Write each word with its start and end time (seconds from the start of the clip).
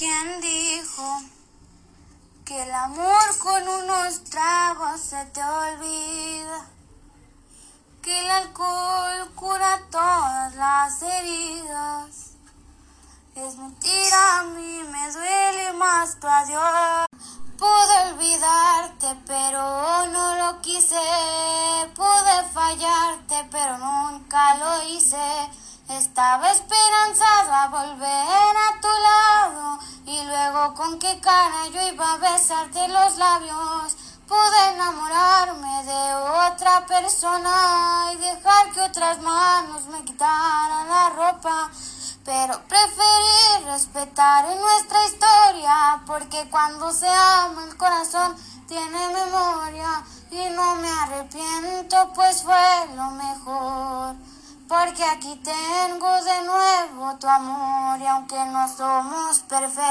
¿Quién 0.00 0.40
dijo 0.40 1.20
que 2.46 2.62
el 2.62 2.72
amor 2.72 3.38
con 3.38 3.68
unos 3.68 4.24
tragos 4.24 4.98
se 4.98 5.22
te 5.26 5.42
olvida? 5.42 6.64
Que 8.00 8.18
el 8.20 8.30
alcohol 8.30 9.30
cura 9.34 9.78
todas 9.90 10.54
las 10.54 11.02
heridas. 11.02 12.30
Es 13.34 13.56
mentira, 13.56 14.38
a 14.38 14.44
mí 14.44 14.84
me 14.90 15.12
duele 15.12 15.74
más 15.74 16.18
tu 16.18 16.26
adiós. 16.26 17.04
Pude 17.58 18.12
olvidarte, 18.14 19.18
pero 19.26 20.06
no 20.06 20.34
lo 20.36 20.62
quise. 20.62 20.98
Pude 21.94 22.48
fallarte, 22.54 23.46
pero 23.50 23.76
nunca 23.76 24.54
lo 24.54 24.82
hice. 24.88 25.50
Estaba 25.90 26.52
esperanzado 26.52 27.52
a 27.52 27.68
volver. 27.68 28.29
Con 30.76 30.98
qué 30.98 31.20
cara 31.20 31.66
yo 31.72 31.88
iba 31.88 32.12
a 32.12 32.16
besarte 32.18 32.86
los 32.88 33.16
labios. 33.16 33.96
Pude 34.26 34.70
enamorarme 34.74 35.84
de 35.84 36.14
otra 36.14 36.86
persona 36.86 38.12
y 38.12 38.16
dejar 38.16 38.70
que 38.72 38.80
otras 38.80 39.20
manos 39.20 39.86
me 39.86 40.04
quitaran 40.04 40.88
la 40.88 41.10
ropa. 41.10 41.70
Pero 42.24 42.60
preferí 42.68 43.64
respetar 43.64 44.44
en 44.44 44.60
nuestra 44.60 45.04
historia, 45.06 46.02
porque 46.06 46.48
cuando 46.50 46.92
se 46.92 47.08
ama 47.08 47.64
el 47.64 47.76
corazón 47.76 48.36
tiene 48.68 49.08
memoria 49.08 50.04
y 50.30 50.48
no 50.50 50.76
me 50.76 50.88
arrepiento, 50.88 52.12
pues 52.14 52.42
fue 52.42 52.86
lo 52.94 53.10
mejor. 53.10 54.14
Porque 54.68 55.02
aquí 55.02 55.34
tengo 55.42 56.22
de 56.22 56.42
nuevo 56.42 57.16
tu 57.18 57.26
amor 57.26 57.98
y 57.98 58.06
aunque 58.06 58.38
no 58.46 58.68
somos 58.68 59.40
perfectos. 59.40 59.90